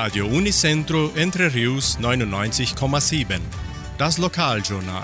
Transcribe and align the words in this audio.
Radio 0.00 0.26
Unicentro 0.28 1.10
Entre 1.16 1.52
Rius 1.52 1.98
99,7. 1.98 3.40
Das 3.98 4.16
Lokaljournal. 4.16 5.02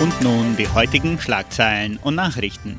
Und 0.00 0.20
nun 0.20 0.54
die 0.58 0.68
heutigen 0.68 1.18
Schlagzeilen 1.18 1.98
und 2.02 2.16
Nachrichten. 2.16 2.78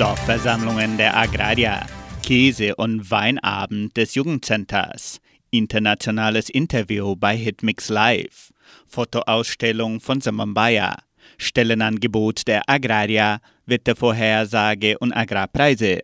Dorfversammlungen 0.00 0.96
der 0.96 1.16
Agrarier, 1.16 1.86
Käse- 2.24 2.74
und 2.74 3.08
Weinabend 3.12 3.96
des 3.96 4.16
Jugendcenters, 4.16 5.20
internationales 5.52 6.50
Interview 6.50 7.14
bei 7.14 7.36
Hitmix 7.36 7.88
Live, 7.88 8.52
Fotoausstellung 8.88 10.00
von 10.00 10.20
Samambaya, 10.20 10.96
Stellenangebot 11.38 12.48
der 12.48 12.68
Agrarier, 12.68 13.40
Wettervorhersage 13.66 14.98
und 14.98 15.12
Agrarpreise. 15.12 16.00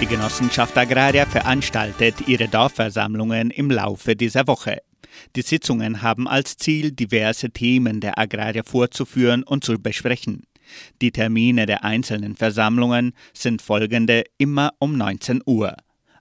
Die 0.00 0.06
Genossenschaft 0.06 0.78
Agraria 0.78 1.26
veranstaltet 1.26 2.28
ihre 2.28 2.46
Dorfversammlungen 2.46 3.50
im 3.50 3.70
Laufe 3.70 4.14
dieser 4.14 4.46
Woche. 4.46 4.78
Die 5.34 5.42
Sitzungen 5.42 6.02
haben 6.02 6.28
als 6.28 6.56
Ziel, 6.56 6.92
diverse 6.92 7.50
Themen 7.50 8.00
der 8.00 8.18
Agrarier 8.18 8.62
vorzuführen 8.64 9.42
und 9.42 9.64
zu 9.64 9.74
besprechen. 9.78 10.44
Die 11.00 11.10
Termine 11.10 11.66
der 11.66 11.84
einzelnen 11.84 12.36
Versammlungen 12.36 13.12
sind 13.32 13.62
folgende 13.62 14.24
immer 14.36 14.72
um 14.78 14.96
19 14.96 15.42
Uhr. 15.46 15.74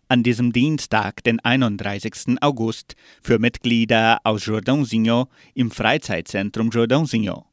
An 0.10 0.24
diesem 0.24 0.54
Dienstag, 0.54 1.22
den 1.26 1.42
31. 1.42 2.38
August, 2.40 2.96
für 3.22 3.40
Mitglieder 3.40 4.20
aus 4.24 4.46
Jordãozinho 4.46 5.28
im 5.54 5.70
Freizeitzentrum 5.70 6.70
Jordãozinho. 6.70 7.44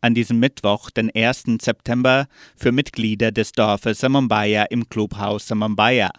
An 0.00 0.14
diesem 0.14 0.38
Mittwoch, 0.38 0.88
den 0.88 1.14
1. 1.14 1.44
September, 1.60 2.26
für 2.56 2.72
Mitglieder 2.72 3.30
des 3.30 3.52
Dorfes 3.52 3.98
Samambaya 3.98 4.64
im 4.70 4.88
Clubhaus 4.88 5.48
Samambaya 5.48 6.10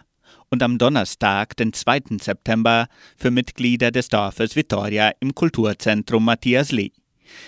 und 0.48 0.62
am 0.62 0.78
Donnerstag, 0.78 1.56
den 1.56 1.72
2. 1.72 2.18
September, 2.20 2.86
für 3.16 3.32
Mitglieder 3.32 3.90
des 3.90 4.08
Dorfes 4.10 4.54
Vitoria 4.54 5.10
im 5.18 5.34
Kulturzentrum 5.34 6.24
Matthias 6.24 6.70
Lee. 6.70 6.92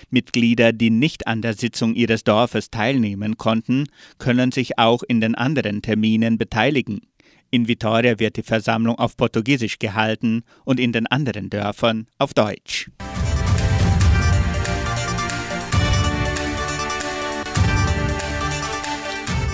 Mitglieder, 0.09 0.73
die 0.73 0.89
nicht 0.89 1.27
an 1.27 1.41
der 1.41 1.53
Sitzung 1.53 1.95
ihres 1.95 2.25
Dorfes 2.25 2.69
teilnehmen 2.69 3.37
konnten, 3.37 3.85
können 4.17 4.51
sich 4.51 4.77
auch 4.79 5.01
in 5.03 5.21
den 5.21 5.35
anderen 5.35 5.81
Terminen 5.81 6.37
beteiligen. 6.37 6.99
In 7.53 7.67
Vitoria 7.67 8.17
wird 8.17 8.37
die 8.37 8.41
Versammlung 8.41 8.97
auf 8.97 9.15
Portugiesisch 9.15 9.77
gehalten 9.77 10.41
und 10.65 10.79
in 10.79 10.91
den 10.91 11.05
anderen 11.05 11.51
Dörfern 11.51 12.07
auf 12.17 12.33
Deutsch. 12.33 12.89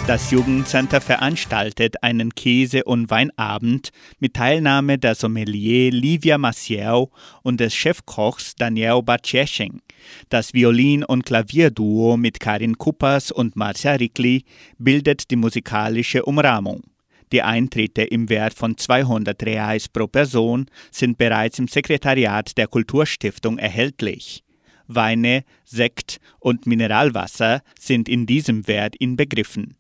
Das 0.08 0.32
Jugendcenter 0.32 1.02
veranstaltet 1.02 2.02
einen 2.02 2.34
Käse- 2.34 2.86
und 2.86 3.10
Weinabend 3.10 3.90
mit 4.20 4.36
Teilnahme 4.36 4.98
der 4.98 5.16
Sommelier 5.16 5.92
Livia 5.92 6.38
Maciel 6.38 7.08
und 7.44 7.60
des 7.60 7.76
Chefkochs 7.76 8.56
Daniel 8.56 9.02
Batschesching. 9.04 9.82
Das 10.30 10.54
Violin- 10.54 11.04
und 11.04 11.26
Klavierduo 11.26 12.16
mit 12.16 12.40
Karin 12.40 12.78
Kuppers 12.78 13.30
und 13.30 13.58
Marcia 13.58 13.92
Rickli 13.92 14.46
bildet 14.78 15.30
die 15.32 15.36
musikalische 15.36 16.24
Umrahmung. 16.24 16.84
Die 17.32 17.44
Eintritte 17.44 18.02
im 18.02 18.30
Wert 18.30 18.54
von 18.54 18.78
200 18.78 19.42
Reais 19.44 19.88
pro 19.88 20.08
Person 20.08 20.66
sind 20.92 21.18
bereits 21.18 21.60
im 21.60 21.68
Sekretariat 21.68 22.58
der 22.58 22.68
Kulturstiftung 22.68 23.60
erhältlich. 23.60 24.44
Weine, 24.88 25.44
Sekt 25.64 26.20
und 26.40 26.66
Mineralwasser 26.66 27.62
sind 27.80 28.10
in 28.10 28.26
diesem 28.26 28.68
Wert 28.68 28.96
inbegriffen. 28.96 29.76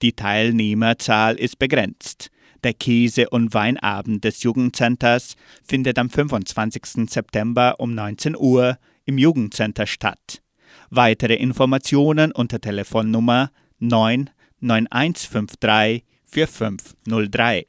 Die 0.00 0.12
Teilnehmerzahl 0.12 1.36
ist 1.36 1.58
begrenzt. 1.58 2.30
Der 2.62 2.72
Käse- 2.72 3.28
und 3.28 3.52
Weinabend 3.52 4.24
des 4.24 4.42
Jugendcenters 4.42 5.34
findet 5.62 5.98
am 5.98 6.08
25. 6.08 7.10
September 7.10 7.74
um 7.78 7.94
19 7.94 8.34
Uhr 8.34 8.78
im 9.04 9.18
Jugendcenter 9.18 9.86
statt. 9.86 10.40
Weitere 10.88 11.34
Informationen 11.34 12.32
unter 12.32 12.58
Telefonnummer 12.58 13.50
99153 13.80 16.04
4503. 16.34 17.64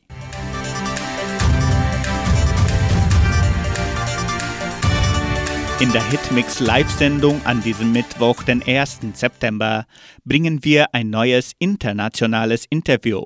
In 5.79 5.91
der 5.91 6.03
Hitmix 6.09 6.59
Live-Sendung 6.59 7.45
an 7.45 7.61
diesem 7.61 7.91
Mittwoch, 7.91 8.41
den 8.41 8.63
1. 8.65 9.01
September, 9.13 9.85
bringen 10.23 10.63
wir 10.63 10.95
ein 10.95 11.11
neues 11.11 11.51
internationales 11.59 12.65
Interview. 12.69 13.23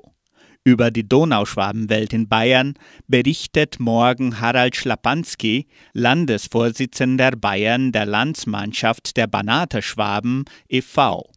Über 0.62 0.90
die 0.90 1.08
Donauschwabenwelt 1.08 2.12
in 2.12 2.28
Bayern 2.28 2.74
berichtet 3.08 3.80
morgen 3.80 4.40
Harald 4.40 4.76
Schlapanski, 4.76 5.68
Landesvorsitzender 5.94 7.30
Bayern 7.30 7.92
der 7.92 8.04
Landsmannschaft 8.04 9.16
der 9.16 9.26
Banater 9.26 9.80
Schwaben 9.80 10.44
e.V. 10.68 11.30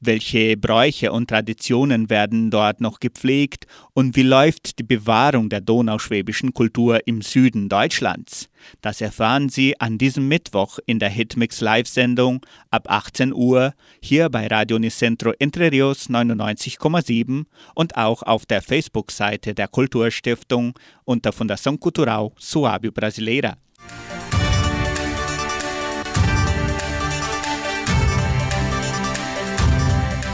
Welche 0.00 0.56
Bräuche 0.56 1.12
und 1.12 1.28
Traditionen 1.28 2.10
werden 2.10 2.50
dort 2.50 2.80
noch 2.80 3.00
gepflegt 3.00 3.66
und 3.94 4.16
wie 4.16 4.22
läuft 4.22 4.78
die 4.78 4.84
Bewahrung 4.84 5.48
der 5.48 5.60
donauschwäbischen 5.60 6.54
Kultur 6.54 7.06
im 7.06 7.22
Süden 7.22 7.68
Deutschlands? 7.68 8.48
Das 8.80 9.00
erfahren 9.00 9.48
Sie 9.48 9.78
an 9.80 9.98
diesem 9.98 10.28
Mittwoch 10.28 10.78
in 10.86 10.98
der 10.98 11.08
Hitmix 11.08 11.60
Live-Sendung 11.60 12.44
ab 12.70 12.90
18 12.90 13.32
Uhr 13.32 13.74
hier 14.02 14.28
bei 14.28 14.46
Radio 14.46 14.78
Nicentro 14.78 15.32
Entre 15.38 15.70
Rios 15.70 16.10
99,7 16.10 17.44
und 17.74 17.96
auch 17.96 18.22
auf 18.22 18.46
der 18.46 18.62
Facebook-Seite 18.62 19.54
der 19.54 19.68
Kulturstiftung 19.68 20.78
unter 21.04 21.30
Fundação 21.30 21.78
Cultural 21.78 22.30
Suábio 22.38 22.90
Brasileira. 22.92 23.56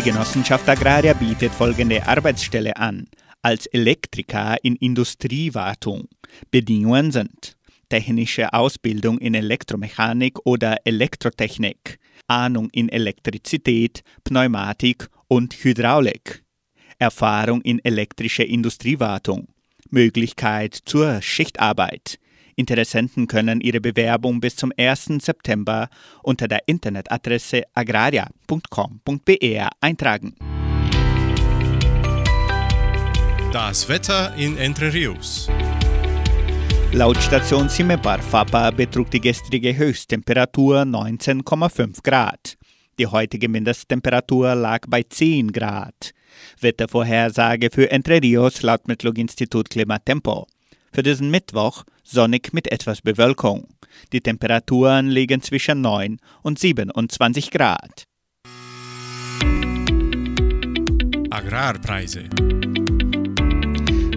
Die 0.00 0.10
Genossenschaft 0.12 0.66
Agraria 0.66 1.12
bietet 1.12 1.52
folgende 1.52 2.06
Arbeitsstelle 2.06 2.74
an. 2.74 3.06
Als 3.42 3.66
Elektriker 3.66 4.56
in 4.62 4.76
Industriewartung. 4.76 6.08
Bedingungen 6.50 7.12
sind 7.12 7.58
technische 7.90 8.50
Ausbildung 8.54 9.18
in 9.18 9.34
Elektromechanik 9.34 10.38
oder 10.46 10.78
Elektrotechnik, 10.86 11.98
Ahnung 12.28 12.70
in 12.72 12.88
Elektrizität, 12.88 14.02
Pneumatik 14.24 15.10
und 15.28 15.52
Hydraulik, 15.52 16.44
Erfahrung 16.98 17.60
in 17.60 17.78
elektrischer 17.84 18.46
Industriewartung, 18.46 19.48
Möglichkeit 19.90 20.80
zur 20.86 21.20
Schichtarbeit, 21.20 22.18
Interessenten 22.60 23.26
können 23.26 23.62
ihre 23.62 23.80
Bewerbung 23.80 24.38
bis 24.40 24.54
zum 24.54 24.70
1. 24.76 25.06
September 25.20 25.88
unter 26.22 26.46
der 26.46 26.60
Internetadresse 26.66 27.62
agraria.com.br 27.72 29.68
eintragen. 29.80 30.34
Das 33.50 33.88
Wetter 33.88 34.34
in 34.36 34.58
Entre 34.58 34.92
Rios. 34.92 35.48
Laut 36.92 37.16
Station 37.16 37.68
Simepar 37.68 38.20
Fapa 38.20 38.70
betrug 38.70 39.10
die 39.10 39.20
gestrige 39.20 39.76
Höchsttemperatur 39.76 40.82
19,5 40.82 42.02
Grad. 42.02 42.58
Die 42.98 43.06
heutige 43.06 43.48
Mindesttemperatur 43.48 44.54
lag 44.54 44.80
bei 44.86 45.02
10 45.02 45.50
Grad. 45.52 46.12
Wettervorhersage 46.60 47.70
für 47.70 47.90
Entre 47.90 48.20
Rios 48.22 48.60
laut 48.62 48.86
Metlog-Institut 48.86 49.70
Klimatempo. 49.70 50.46
Für 50.92 51.04
diesen 51.04 51.30
Mittwoch 51.30 51.84
sonnig 52.02 52.52
mit 52.52 52.70
etwas 52.72 53.00
Bewölkung. 53.00 53.68
Die 54.12 54.20
Temperaturen 54.20 55.08
liegen 55.08 55.40
zwischen 55.40 55.80
9 55.80 56.18
und 56.42 56.58
27 56.58 57.52
Grad. 57.52 58.04
Agrarpreise. 61.30 62.24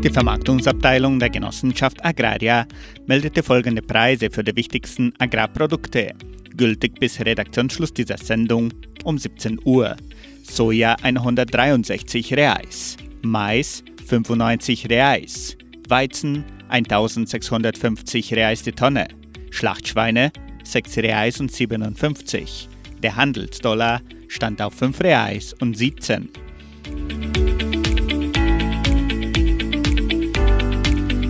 Die 0.03 0.09
Vermarktungsabteilung 0.09 1.19
der 1.19 1.29
Genossenschaft 1.29 2.03
Agraria 2.03 2.65
meldete 3.05 3.43
folgende 3.43 3.83
Preise 3.83 4.31
für 4.31 4.43
die 4.43 4.55
wichtigsten 4.55 5.13
Agrarprodukte. 5.19 6.13
gültig 6.57 6.99
bis 6.99 7.19
Redaktionsschluss 7.19 7.93
dieser 7.93 8.17
Sendung 8.17 8.73
um 9.03 9.17
17 9.17 9.59
Uhr. 9.63 9.95
Soja 10.43 10.95
163 11.01 12.33
Reais, 12.33 12.97
Mais 13.21 13.83
95 14.05 14.89
Reais, 14.89 15.57
Weizen 15.87 16.45
1650 16.73 18.33
Reais 18.33 18.63
die 18.63 18.71
Tonne, 18.71 19.07
Schlachtschweine 19.51 20.31
6 20.63 20.97
Reais 20.97 21.39
und 21.39 21.51
57. 21.51 22.67
Der 23.03 23.15
Handelsdollar 23.15 24.01
stand 24.27 24.59
auf 24.59 24.73
5 24.73 24.99
Reais 25.01 25.53
und 25.53 25.77
17. 25.77 26.29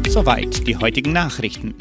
Soweit 0.08 0.66
die 0.66 0.78
heutigen 0.78 1.12
Nachrichten. 1.12 1.74